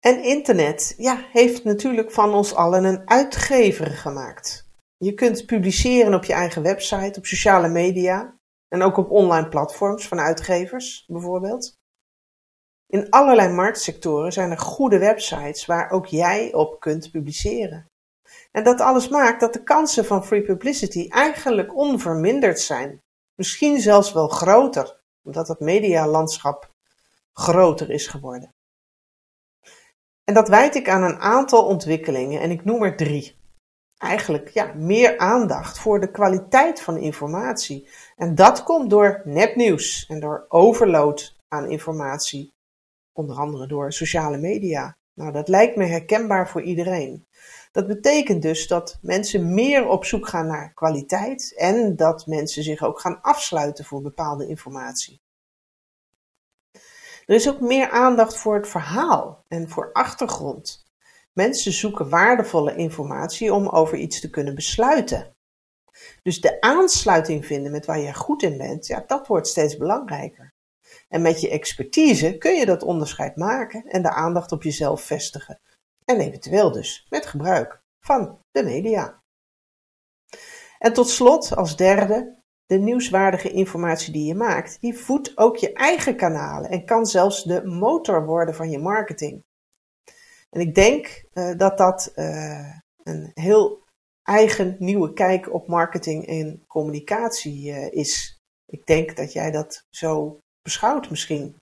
En 0.00 0.22
internet 0.22 0.94
ja, 0.96 1.26
heeft 1.32 1.64
natuurlijk 1.64 2.10
van 2.10 2.34
ons 2.34 2.54
allen 2.54 2.84
een 2.84 3.08
uitgever 3.08 3.86
gemaakt. 3.86 4.70
Je 4.96 5.14
kunt 5.14 5.46
publiceren 5.46 6.14
op 6.14 6.24
je 6.24 6.32
eigen 6.32 6.62
website, 6.62 7.18
op 7.18 7.26
sociale 7.26 7.68
media 7.68 8.36
en 8.68 8.82
ook 8.82 8.96
op 8.96 9.10
online 9.10 9.48
platforms 9.48 10.08
van 10.08 10.20
uitgevers 10.20 11.04
bijvoorbeeld. 11.06 11.74
In 12.86 13.10
allerlei 13.10 13.52
marktsectoren 13.52 14.32
zijn 14.32 14.50
er 14.50 14.58
goede 14.58 14.98
websites 14.98 15.66
waar 15.66 15.90
ook 15.90 16.06
jij 16.06 16.54
op 16.54 16.80
kunt 16.80 17.10
publiceren. 17.10 17.90
En 18.52 18.64
dat 18.64 18.80
alles 18.80 19.08
maakt 19.08 19.40
dat 19.40 19.52
de 19.52 19.62
kansen 19.62 20.04
van 20.04 20.24
free 20.24 20.42
publicity 20.42 21.08
eigenlijk 21.08 21.76
onverminderd 21.76 22.60
zijn. 22.60 23.02
Misschien 23.34 23.80
zelfs 23.80 24.12
wel 24.12 24.28
groter, 24.28 25.00
omdat 25.22 25.48
het 25.48 25.60
medialandschap 25.60 26.70
groter 27.32 27.90
is 27.90 28.06
geworden. 28.06 28.54
En 30.24 30.34
dat 30.34 30.48
wijd 30.48 30.74
ik 30.74 30.88
aan 30.88 31.02
een 31.02 31.18
aantal 31.18 31.66
ontwikkelingen 31.66 32.40
en 32.40 32.50
ik 32.50 32.64
noem 32.64 32.82
er 32.82 32.96
drie. 32.96 33.40
Eigenlijk 33.98 34.48
ja, 34.48 34.72
meer 34.74 35.18
aandacht 35.18 35.78
voor 35.78 36.00
de 36.00 36.10
kwaliteit 36.10 36.80
van 36.80 36.96
informatie. 36.96 37.88
En 38.16 38.34
dat 38.34 38.62
komt 38.62 38.90
door 38.90 39.22
nepnieuws 39.24 40.06
en 40.08 40.20
door 40.20 40.44
overload 40.48 41.36
aan 41.48 41.70
informatie, 41.70 42.52
onder 43.12 43.36
andere 43.36 43.66
door 43.66 43.92
sociale 43.92 44.38
media. 44.38 44.96
Nou, 45.14 45.32
dat 45.32 45.48
lijkt 45.48 45.76
me 45.76 45.84
herkenbaar 45.84 46.48
voor 46.48 46.62
iedereen. 46.62 47.26
Dat 47.72 47.86
betekent 47.86 48.42
dus 48.42 48.66
dat 48.66 48.98
mensen 49.02 49.54
meer 49.54 49.88
op 49.88 50.04
zoek 50.04 50.28
gaan 50.28 50.46
naar 50.46 50.72
kwaliteit 50.74 51.54
en 51.56 51.96
dat 51.96 52.26
mensen 52.26 52.62
zich 52.62 52.82
ook 52.82 53.00
gaan 53.00 53.20
afsluiten 53.20 53.84
voor 53.84 54.02
bepaalde 54.02 54.48
informatie. 54.48 55.20
Er 57.26 57.34
is 57.34 57.48
ook 57.48 57.60
meer 57.60 57.90
aandacht 57.90 58.36
voor 58.36 58.54
het 58.54 58.68
verhaal 58.68 59.44
en 59.48 59.68
voor 59.68 59.92
achtergrond. 59.92 60.90
Mensen 61.32 61.72
zoeken 61.72 62.08
waardevolle 62.08 62.76
informatie 62.76 63.54
om 63.54 63.68
over 63.68 63.98
iets 63.98 64.20
te 64.20 64.30
kunnen 64.30 64.54
besluiten. 64.54 65.34
Dus 66.22 66.40
de 66.40 66.60
aansluiting 66.60 67.46
vinden 67.46 67.72
met 67.72 67.86
waar 67.86 67.98
je 67.98 68.14
goed 68.14 68.42
in 68.42 68.58
bent, 68.58 68.86
ja, 68.86 69.04
dat 69.06 69.26
wordt 69.26 69.46
steeds 69.46 69.76
belangrijker. 69.76 70.51
En 71.12 71.22
met 71.22 71.40
je 71.40 71.50
expertise 71.50 72.38
kun 72.38 72.54
je 72.54 72.66
dat 72.66 72.82
onderscheid 72.82 73.36
maken 73.36 73.84
en 73.84 74.02
de 74.02 74.10
aandacht 74.10 74.52
op 74.52 74.62
jezelf 74.62 75.02
vestigen. 75.02 75.60
En 76.04 76.20
eventueel 76.20 76.72
dus 76.72 77.06
met 77.08 77.26
gebruik 77.26 77.82
van 78.00 78.38
de 78.50 78.64
media. 78.64 79.22
En 80.78 80.92
tot 80.92 81.08
slot, 81.08 81.56
als 81.56 81.76
derde, 81.76 82.38
de 82.66 82.78
nieuwswaardige 82.78 83.50
informatie 83.50 84.12
die 84.12 84.24
je 84.24 84.34
maakt, 84.34 84.80
die 84.80 84.94
voedt 84.94 85.38
ook 85.38 85.56
je 85.56 85.72
eigen 85.72 86.16
kanalen 86.16 86.70
en 86.70 86.84
kan 86.84 87.06
zelfs 87.06 87.44
de 87.44 87.64
motor 87.64 88.26
worden 88.26 88.54
van 88.54 88.70
je 88.70 88.78
marketing. 88.78 89.44
En 90.50 90.60
ik 90.60 90.74
denk 90.74 91.24
uh, 91.34 91.56
dat 91.56 91.78
dat 91.78 92.12
uh, 92.14 92.76
een 93.02 93.30
heel 93.34 93.84
eigen 94.22 94.76
nieuwe 94.78 95.12
kijk 95.12 95.54
op 95.54 95.68
marketing 95.68 96.26
en 96.26 96.64
communicatie 96.66 97.70
uh, 97.70 97.92
is. 97.92 98.40
Ik 98.66 98.86
denk 98.86 99.16
dat 99.16 99.32
jij 99.32 99.50
dat 99.50 99.86
zo 99.90 100.41
beschouwt 100.62 101.10
misschien. 101.10 101.60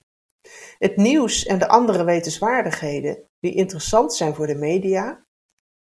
Het 0.79 0.97
nieuws 0.97 1.45
en 1.45 1.59
de 1.59 1.69
andere 1.69 2.05
wetenswaardigheden 2.05 3.29
die 3.41 3.55
interessant 3.55 4.15
zijn 4.15 4.35
voor 4.35 4.47
de 4.47 4.55
media, 4.55 5.25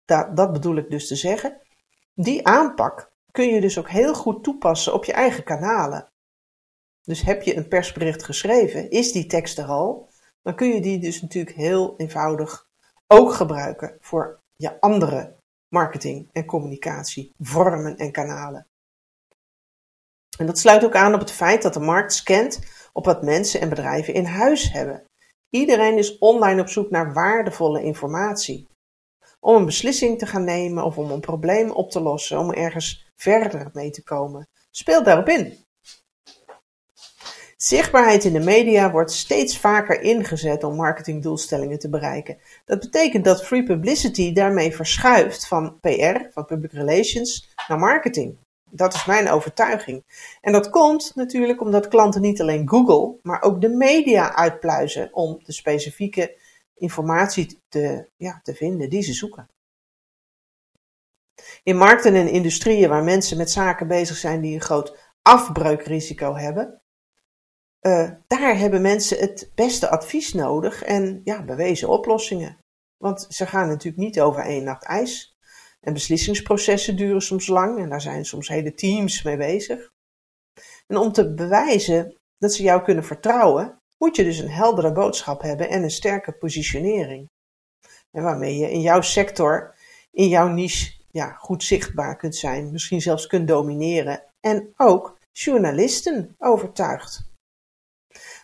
dat, 0.06 0.36
dat 0.38 0.54
bedoel 0.54 0.76
ik 0.76 0.90
dus 0.90 1.08
te 1.08 1.16
zeggen, 1.16 1.62
die 2.14 2.48
aanpak 2.48 3.12
kun 3.32 3.48
je 3.48 3.62
dus 3.62 3.78
ook 3.80 3.90
heel 3.90 4.14
goed 4.14 4.44
toepassen 4.44 4.94
op 4.94 5.06
je 5.06 5.14
eigen 5.14 5.44
kanalen. 5.44 6.10
Dus 7.02 7.22
heb 7.22 7.42
je 7.42 7.56
een 7.56 7.68
persbericht 7.68 8.24
geschreven, 8.24 8.90
is 8.90 9.12
die 9.12 9.26
tekst 9.26 9.58
er 9.58 9.66
al, 9.66 10.10
dan 10.42 10.56
kun 10.56 10.68
je 10.68 10.82
die 10.82 11.00
dus 11.00 11.22
natuurlijk 11.22 11.56
heel 11.56 11.94
eenvoudig 11.98 12.68
ook 13.08 13.34
gebruiken 13.34 13.98
voor 14.00 14.40
je 14.56 14.82
andere 14.82 15.36
marketing 15.68 16.30
en 16.32 16.46
communicatie, 16.46 17.34
vormen 17.40 17.98
en 17.98 18.12
kanalen. 18.12 18.68
En 20.38 20.46
dat 20.46 20.60
sluit 20.60 20.86
ook 20.86 20.96
aan 20.96 21.14
op 21.14 21.20
het 21.20 21.32
feit 21.32 21.62
dat 21.62 21.74
de 21.74 21.80
markt 21.80 22.14
scant 22.14 22.60
op 22.94 23.06
wat 23.06 23.24
mensen 23.24 23.62
en 23.62 23.70
bedrijven 23.70 24.14
in 24.14 24.26
huis 24.26 24.72
hebben. 24.72 25.04
Iedereen 25.50 25.98
is 25.98 26.18
online 26.18 26.62
op 26.62 26.70
zoek 26.70 26.90
naar 26.90 27.14
waardevolle 27.14 27.84
informatie. 27.84 28.68
Om 29.40 29.56
een 29.56 29.66
beslissing 29.66 30.20
te 30.20 30.26
gaan 30.26 30.44
nemen 30.44 30.84
of 30.84 30.98
om 30.98 31.12
een 31.12 31.20
probleem 31.20 31.72
op 31.72 31.92
te 31.92 32.02
lossen, 32.02 32.40
om 32.40 32.52
ergens 32.52 33.06
verder 33.16 33.70
mee 33.74 33.90
te 33.90 34.04
komen. 34.04 34.48
Speel 34.72 35.04
daarop 35.04 35.30
in. 35.30 35.58
Zichtbaarheid 37.58 38.24
in 38.24 38.34
de 38.34 38.40
media 38.40 38.92
wordt 38.92 39.12
steeds 39.12 39.58
vaker 39.58 40.02
ingezet 40.02 40.64
om 40.64 40.76
marketingdoelstellingen 40.76 41.80
te 41.80 41.90
bereiken. 41.90 42.38
Dat 42.66 42.80
betekent 42.80 43.24
dat 43.24 43.46
free 43.46 43.64
publicity 43.64 44.34
daarmee 44.34 44.76
verschuift 44.76 45.48
van 45.48 45.80
PR, 45.80 46.20
van 46.32 46.46
public 46.46 46.72
relations, 46.72 47.54
naar 47.68 47.80
marketing. 47.80 48.38
Dat 48.72 48.94
is 48.94 49.06
mijn 49.06 49.30
overtuiging. 49.30 50.04
En 50.42 50.52
dat 50.52 50.70
komt 50.70 51.12
natuurlijk 51.16 51.62
omdat 51.62 51.88
klanten 51.88 52.22
niet 52.22 52.42
alleen 52.42 52.70
Google, 52.70 53.20
maar 53.22 53.42
ook 53.42 53.62
de 53.62 53.70
media 53.70 54.36
uitpluizen 54.36 55.14
om 55.14 55.40
de 55.44 55.52
specifieke 55.52 56.38
informatie 56.76 57.60
te, 57.70 58.08
ja, 58.18 58.40
te 58.44 58.56
vinden 58.56 58.90
die 58.90 59.02
ze 59.02 59.14
zoeken. 59.14 59.50
In 61.64 61.78
markten 61.78 62.16
en 62.16 62.28
industrieën 62.28 62.90
waar 62.90 63.04
mensen 63.04 63.38
met 63.38 63.52
zaken 63.52 63.88
bezig 63.88 64.18
zijn 64.18 64.42
die 64.42 64.54
een 64.54 64.62
groot 64.62 64.98
afbreukrisico 65.22 66.36
hebben, 66.36 66.82
uh, 67.82 68.12
daar 68.28 68.58
hebben 68.58 68.82
mensen 68.82 69.20
het 69.20 69.52
beste 69.56 69.90
advies 69.90 70.34
nodig 70.34 70.84
en 70.84 71.22
ja, 71.24 71.44
bewezen 71.44 71.90
oplossingen. 71.90 72.58
Want 72.98 73.26
ze 73.30 73.46
gaan 73.46 73.68
natuurlijk 73.68 74.04
niet 74.04 74.22
over 74.22 74.44
één 74.44 74.64
nacht 74.64 74.84
ijs. 74.84 75.31
En 75.86 75.94
beslissingsprocessen 75.94 76.96
duren 76.96 77.22
soms 77.22 77.48
lang 77.48 77.80
en 77.80 77.90
daar 77.90 78.02
zijn 78.02 78.26
soms 78.26 78.48
hele 78.48 78.74
teams 78.74 79.24
mee 79.24 79.38
bezig. 79.38 79.90
En 80.88 80.98
om 80.98 81.12
te 81.12 81.34
bewijzen 81.34 82.18
dat 82.38 82.54
ze 82.54 82.64
jou 82.64 82.82
kunnen 82.82 83.04
vertrouwen, 83.04 83.82
moet 83.98 84.16
je 84.16 84.24
dus 84.24 84.38
een 84.38 84.50
heldere 84.50 84.92
boodschap 84.92 85.42
hebben 85.42 85.70
en 85.70 85.84
een 85.84 85.92
sterke 85.92 86.32
positionering. 86.32 87.30
En 88.12 88.24
waarmee 88.24 88.58
je 88.58 88.72
in 88.72 88.82
jouw 88.82 89.02
sector, 89.02 89.76
in 90.12 90.28
jouw 90.28 90.48
niche, 90.48 90.94
ja, 91.12 91.32
goed 91.32 91.64
zichtbaar 91.64 92.16
kunt 92.16 92.36
zijn, 92.36 92.72
misschien 92.72 93.02
zelfs 93.02 93.28
kunt 93.28 93.48
domineren 93.48 94.24
en 94.40 94.74
ook 94.78 95.18
journalisten 95.32 96.36
overtuigt. 96.40 97.30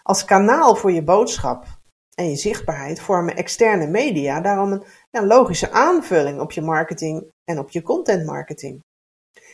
Als 0.03 0.25
kanaal 0.25 0.75
voor 0.75 0.91
je 0.91 1.03
boodschap 1.03 1.76
en 2.19 2.29
je 2.29 2.35
zichtbaarheid 2.35 2.99
vormen 2.99 3.35
externe 3.35 3.87
media 3.87 4.41
daarom 4.41 4.83
een, 5.11 5.25
logische 5.25 5.71
aanvulling 5.71 6.39
op 6.39 6.51
je 6.51 6.61
marketing 6.61 7.31
en 7.43 7.59
op 7.59 7.69
je 7.69 7.81
content 7.81 8.25
marketing. 8.25 8.83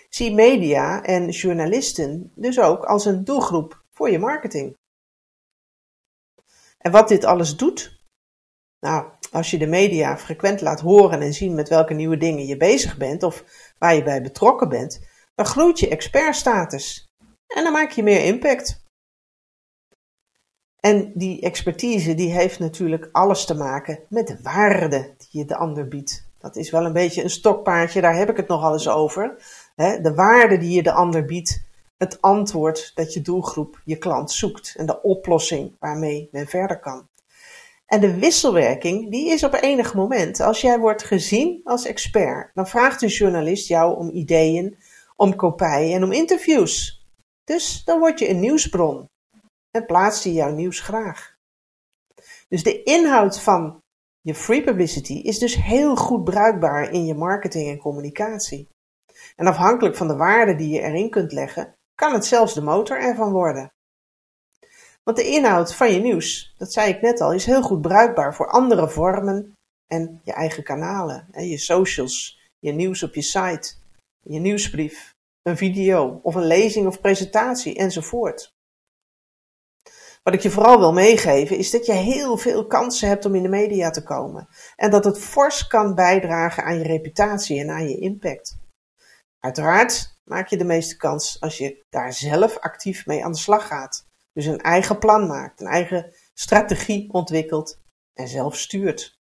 Zie 0.09 0.33
media 0.33 1.03
en 1.03 1.29
journalisten 1.29 2.31
dus 2.35 2.59
ook 2.59 2.83
als 2.83 3.05
een 3.05 3.23
doelgroep 3.23 3.83
voor 3.91 4.09
je 4.09 4.19
marketing. 4.19 4.77
En 6.77 6.91
wat 6.91 7.07
dit 7.07 7.23
alles 7.23 7.57
doet? 7.57 8.01
Nou, 8.79 9.09
als 9.31 9.51
je 9.51 9.57
de 9.57 9.67
media 9.67 10.17
frequent 10.17 10.61
laat 10.61 10.79
horen 10.79 11.21
en 11.21 11.33
zien 11.33 11.55
met 11.55 11.69
welke 11.69 11.93
nieuwe 11.93 12.17
dingen 12.17 12.45
je 12.45 12.57
bezig 12.57 12.97
bent 12.97 13.23
of 13.23 13.43
waar 13.77 13.95
je 13.95 14.03
bij 14.03 14.21
betrokken 14.21 14.69
bent, 14.69 15.07
dan 15.35 15.45
groeit 15.45 15.79
je 15.79 15.89
expertstatus 15.89 17.07
en 17.47 17.63
dan 17.63 17.73
maak 17.73 17.91
je 17.91 18.03
meer 18.03 18.25
impact. 18.25 18.82
En 20.85 21.11
die 21.13 21.41
expertise 21.41 22.15
die 22.15 22.31
heeft 22.31 22.59
natuurlijk 22.59 23.09
alles 23.11 23.45
te 23.45 23.53
maken 23.53 23.99
met 24.09 24.27
de 24.27 24.37
waarde 24.41 25.13
die 25.17 25.39
je 25.39 25.45
de 25.45 25.55
ander 25.55 25.87
biedt. 25.87 26.27
Dat 26.39 26.55
is 26.55 26.71
wel 26.71 26.85
een 26.85 26.93
beetje 26.93 27.23
een 27.23 27.29
stokpaardje, 27.29 28.01
daar 28.01 28.15
heb 28.15 28.29
ik 28.29 28.37
het 28.37 28.47
nogal 28.47 28.73
eens 28.73 28.89
over. 28.89 29.35
De 29.75 30.13
waarde 30.15 30.57
die 30.57 30.75
je 30.75 30.83
de 30.83 30.91
ander 30.91 31.25
biedt, 31.25 31.63
het 31.97 32.21
antwoord 32.21 32.91
dat 32.95 33.13
je 33.13 33.21
doelgroep, 33.21 33.81
je 33.85 33.97
klant 33.97 34.31
zoekt 34.31 34.75
en 34.77 34.85
de 34.85 35.01
oplossing 35.01 35.75
waarmee 35.79 36.29
men 36.31 36.47
verder 36.47 36.79
kan. 36.79 37.07
En 37.85 37.99
de 37.99 38.19
wisselwerking, 38.19 39.11
die 39.11 39.31
is 39.31 39.43
op 39.43 39.53
enig 39.53 39.93
moment, 39.93 40.39
als 40.39 40.61
jij 40.61 40.79
wordt 40.79 41.03
gezien 41.03 41.61
als 41.63 41.85
expert, 41.85 42.51
dan 42.53 42.67
vraagt 42.67 43.01
een 43.01 43.07
journalist 43.07 43.67
jou 43.67 43.97
om 43.97 44.09
ideeën, 44.09 44.77
om 45.15 45.35
kopieën 45.35 45.95
en 45.95 46.03
om 46.03 46.11
interviews. 46.11 47.05
Dus 47.43 47.83
dan 47.85 47.99
word 47.99 48.19
je 48.19 48.29
een 48.29 48.39
nieuwsbron 48.39 49.11
en 49.77 49.85
plaatst 49.85 50.23
hij 50.23 50.33
jouw 50.33 50.51
nieuws 50.51 50.79
graag. 50.79 51.35
Dus 52.47 52.63
de 52.63 52.83
inhoud 52.83 53.39
van 53.39 53.81
je 54.21 54.35
free 54.35 54.63
publicity 54.63 55.13
is 55.13 55.39
dus 55.39 55.55
heel 55.55 55.95
goed 55.95 56.23
bruikbaar 56.23 56.91
in 56.91 57.05
je 57.05 57.13
marketing 57.13 57.69
en 57.69 57.77
communicatie. 57.77 58.69
En 59.35 59.47
afhankelijk 59.47 59.95
van 59.95 60.07
de 60.07 60.15
waarde 60.15 60.55
die 60.55 60.69
je 60.69 60.81
erin 60.81 61.09
kunt 61.09 61.31
leggen, 61.31 61.75
kan 61.95 62.13
het 62.13 62.25
zelfs 62.25 62.53
de 62.53 62.61
motor 62.61 62.99
ervan 62.99 63.31
worden. 63.31 63.71
Want 65.03 65.17
de 65.17 65.27
inhoud 65.27 65.75
van 65.75 65.91
je 65.91 65.99
nieuws, 65.99 66.53
dat 66.57 66.73
zei 66.73 66.89
ik 66.89 67.01
net 67.01 67.21
al, 67.21 67.33
is 67.33 67.45
heel 67.45 67.61
goed 67.61 67.81
bruikbaar 67.81 68.35
voor 68.35 68.49
andere 68.49 68.89
vormen 68.89 69.53
en 69.87 70.21
je 70.23 70.33
eigen 70.33 70.63
kanalen. 70.63 71.27
Je 71.31 71.57
socials, 71.57 72.39
je 72.59 72.71
nieuws 72.71 73.03
op 73.03 73.15
je 73.15 73.21
site, 73.21 73.75
je 74.21 74.39
nieuwsbrief, 74.39 75.13
een 75.41 75.57
video 75.57 76.19
of 76.23 76.35
een 76.35 76.45
lezing 76.45 76.87
of 76.87 77.01
presentatie 77.01 77.75
enzovoort. 77.75 78.52
Wat 80.23 80.33
ik 80.33 80.41
je 80.41 80.51
vooral 80.51 80.79
wil 80.79 80.93
meegeven 80.93 81.57
is 81.57 81.71
dat 81.71 81.85
je 81.85 81.93
heel 81.93 82.37
veel 82.37 82.67
kansen 82.67 83.07
hebt 83.07 83.25
om 83.25 83.35
in 83.35 83.43
de 83.43 83.49
media 83.49 83.89
te 83.89 84.03
komen 84.03 84.47
en 84.75 84.91
dat 84.91 85.05
het 85.05 85.19
fors 85.19 85.67
kan 85.67 85.95
bijdragen 85.95 86.63
aan 86.63 86.77
je 86.77 86.83
reputatie 86.83 87.59
en 87.59 87.69
aan 87.69 87.89
je 87.89 87.99
impact. 87.99 88.57
Uiteraard 89.39 90.19
maak 90.23 90.47
je 90.47 90.57
de 90.57 90.63
meeste 90.63 90.97
kans 90.97 91.41
als 91.41 91.57
je 91.57 91.85
daar 91.89 92.13
zelf 92.13 92.57
actief 92.57 93.05
mee 93.05 93.25
aan 93.25 93.31
de 93.31 93.37
slag 93.37 93.67
gaat. 93.67 94.05
Dus 94.33 94.45
een 94.45 94.61
eigen 94.61 94.99
plan 94.99 95.27
maakt, 95.27 95.61
een 95.61 95.67
eigen 95.67 96.13
strategie 96.33 97.13
ontwikkelt 97.13 97.79
en 98.13 98.27
zelf 98.27 98.57
stuurt. 98.57 99.19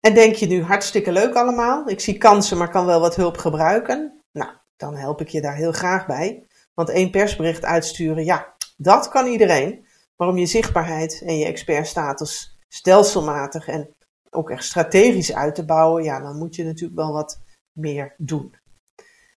En 0.00 0.14
denk 0.14 0.34
je 0.34 0.46
nu 0.46 0.62
hartstikke 0.62 1.12
leuk 1.12 1.34
allemaal? 1.34 1.88
Ik 1.88 2.00
zie 2.00 2.18
kansen, 2.18 2.58
maar 2.58 2.70
kan 2.70 2.86
wel 2.86 3.00
wat 3.00 3.16
hulp 3.16 3.36
gebruiken. 3.36 4.24
Nou, 4.32 4.52
dan 4.76 4.96
help 4.96 5.20
ik 5.20 5.28
je 5.28 5.40
daar 5.40 5.56
heel 5.56 5.72
graag 5.72 6.06
bij. 6.06 6.46
Want 6.74 6.88
één 6.88 7.10
persbericht 7.10 7.64
uitsturen, 7.64 8.24
ja, 8.24 8.53
dat 8.76 9.08
kan 9.08 9.26
iedereen. 9.26 9.86
Maar 10.16 10.28
om 10.28 10.36
je 10.36 10.46
zichtbaarheid 10.46 11.22
en 11.26 11.38
je 11.38 11.44
expertstatus 11.44 12.58
stelselmatig 12.68 13.68
en 13.68 13.94
ook 14.30 14.50
echt 14.50 14.64
strategisch 14.64 15.34
uit 15.34 15.54
te 15.54 15.64
bouwen, 15.64 16.04
ja, 16.04 16.20
dan 16.20 16.38
moet 16.38 16.54
je 16.54 16.64
natuurlijk 16.64 17.00
wel 17.00 17.12
wat 17.12 17.40
meer 17.72 18.14
doen. 18.16 18.54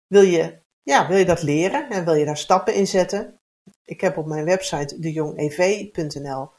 Wil 0.06 0.22
je, 0.22 0.58
ja, 0.82 1.08
wil 1.08 1.16
je 1.16 1.24
dat 1.24 1.42
leren 1.42 1.90
en 1.90 2.04
wil 2.04 2.14
je 2.14 2.24
daar 2.24 2.36
stappen 2.36 2.74
in 2.74 2.86
zetten? 2.86 3.40
Ik 3.84 4.00
heb 4.00 4.16
op 4.16 4.26
mijn 4.26 4.44
website 4.44 5.00
dejongev.nl 5.00 6.50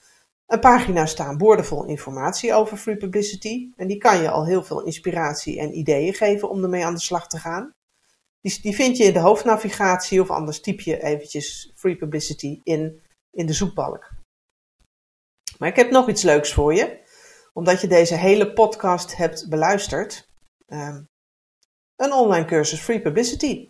een 0.50 0.60
pagina 0.60 1.06
staan 1.06 1.38
boordevol 1.38 1.86
informatie 1.86 2.54
over 2.54 2.78
free 2.78 2.98
publicity. 2.98 3.72
En 3.76 3.88
die 3.88 3.98
kan 3.98 4.22
je 4.22 4.30
al 4.30 4.46
heel 4.46 4.64
veel 4.64 4.84
inspiratie 4.84 5.60
en 5.60 5.78
ideeën 5.78 6.14
geven 6.14 6.50
om 6.50 6.64
ermee 6.64 6.86
aan 6.86 6.94
de 6.94 7.02
slag 7.02 7.28
te 7.28 7.38
gaan. 7.38 7.74
Die, 8.42 8.76
vind 8.76 8.98
je 8.98 9.04
in 9.04 9.14
de 9.14 9.20
hoofdnavigatie 9.20 10.22
of 10.22 10.30
anders 10.30 10.62
typ 10.62 10.80
je 10.80 11.04
eventjes 11.04 11.72
free 11.76 11.96
publicity 11.96 12.60
in, 12.64 13.02
in 13.32 13.46
de 13.46 13.54
zoekbalk. 13.54 14.12
Maar 15.58 15.70
ik 15.70 15.76
heb 15.76 15.92
nog 15.92 16.10
iets 16.10 16.24
leuks 16.24 16.54
voor 16.54 16.74
je. 16.74 17.08
Omdat 17.54 17.82
je 17.82 17.88
deze 17.88 18.16
hele 18.16 18.54
podcast 18.54 19.16
hebt 19.16 19.50
beluisterd. 19.50 20.30
Um, 20.68 21.08
een 21.96 22.14
online 22.14 22.46
cursus 22.46 22.80
free 22.80 23.02
publicity. 23.02 23.70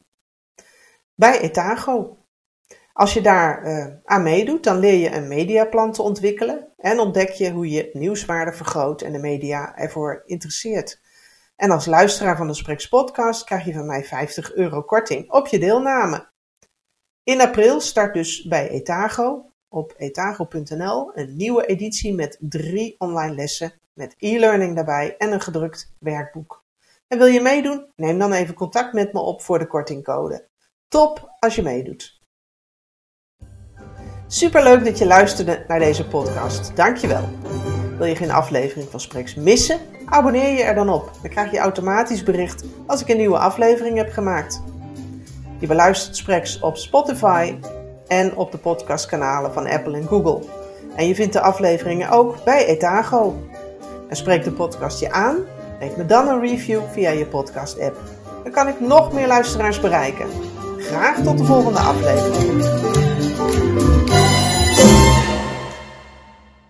Bij 1.16 1.40
Etago. 1.40 2.18
Als 2.94 3.14
je 3.14 3.22
daar 3.22 3.66
uh, 3.66 3.96
aan 4.04 4.24
meedoet, 4.24 4.64
dan 4.64 4.80
leer 4.80 4.94
je 4.94 5.12
een 5.12 5.28
mediaplan 5.28 5.92
te 5.92 6.02
ontwikkelen 6.02 6.74
en 6.78 7.00
ontdek 7.00 7.30
je 7.30 7.52
hoe 7.52 7.70
je 7.70 7.90
nieuwswaarde 7.94 8.54
vergroot 8.54 9.02
en 9.02 9.12
de 9.12 9.20
media 9.20 9.78
ervoor 9.78 10.24
interesseert. 10.26 11.02
En 11.60 11.72
als 11.72 11.86
luisteraar 11.86 12.38
van 12.38 12.48
de 12.48 12.54
Spreks 12.54 12.88
podcast 12.88 13.44
krijg 13.44 13.66
je 13.66 13.74
van 13.74 13.86
mij 13.86 14.04
50 14.04 14.54
euro 14.54 14.82
korting 14.82 15.32
op 15.32 15.48
je 15.48 15.60
deelname. 15.60 16.28
In 17.24 17.42
april 17.42 17.80
start 17.82 18.13
dus 18.13 18.44
bij 18.44 18.70
Etago 18.70 19.51
op 19.68 19.94
etago.nl 19.98 21.12
een 21.13 21.36
nieuwe 21.36 21.66
editie 21.66 22.13
met 22.13 22.38
drie 22.39 22.96
online 22.98 23.36
lessen 23.36 23.74
met 23.94 24.16
e-learning 24.18 24.75
daarbij 24.75 25.18
en 25.18 25.32
een 25.32 25.42
gedrukt 25.42 25.94
werkboek. 26.00 26.63
En 27.08 27.18
wil 27.18 27.28
je 27.28 27.42
meedoen? 27.42 27.92
Neem 27.96 28.20
dan 28.20 28.34
even 28.34 28.54
contact 28.54 28.94
met 28.94 29.13
me 29.13 29.20
op 29.20 29.42
voor 29.42 29.60
de 29.60 29.68
kortingcode. 29.68 30.48
Top 30.88 31.36
als 31.39 31.56
je 31.56 31.62
meedoet. 31.62 32.20
Superleuk 34.28 34.86
dat 34.86 34.98
je 34.98 35.06
luisterde 35.06 35.66
naar 35.68 35.80
deze 35.80 36.08
podcast. 36.08 36.75
Dankjewel. 36.75 37.49
Wil 38.00 38.08
je 38.08 38.15
geen 38.15 38.32
aflevering 38.32 38.88
van 38.89 39.00
Spreks 39.00 39.36
missen? 39.36 39.79
Abonneer 40.06 40.58
je 40.58 40.63
er 40.63 40.75
dan 40.75 40.89
op. 40.89 41.12
Dan 41.22 41.32
krijg 41.32 41.51
je 41.51 41.58
automatisch 41.58 42.24
bericht 42.24 42.63
als 42.86 43.01
ik 43.01 43.10
een 43.10 43.18
nieuwe 43.18 43.38
aflevering 43.38 43.98
heb 43.98 44.12
gemaakt. 44.12 44.62
Je 45.58 45.68
beluistert 45.68 46.17
Spreks 46.17 46.60
op 46.60 46.78
Spotify 46.78 47.56
en 48.08 48.36
op 48.36 48.52
de 48.52 48.58
podcastkanalen 48.58 49.54
van 49.54 49.67
Apple 49.67 49.97
en 49.97 50.08
Google. 50.08 50.39
En 50.95 51.08
je 51.08 51.15
vindt 51.15 51.34
de 51.34 51.41
afleveringen 51.41 52.10
ook 52.10 52.43
bij 52.43 52.65
Etago. 52.65 53.36
En 54.10 54.15
spreek 54.15 54.43
de 54.43 54.52
podcast 54.52 55.00
je 55.00 55.12
aan? 55.12 55.38
Geef 55.80 55.95
me 55.95 56.06
dan 56.06 56.28
een 56.28 56.41
review 56.41 56.82
via 56.91 57.10
je 57.10 57.26
podcast-app. 57.26 57.97
Dan 58.43 58.52
kan 58.52 58.67
ik 58.67 58.80
nog 58.80 59.13
meer 59.13 59.28
luisteraars 59.28 59.80
bereiken. 59.80 60.28
Graag 60.78 61.21
tot 61.24 61.38
de 61.38 61.45
volgende 61.45 61.80
aflevering. 61.80 63.09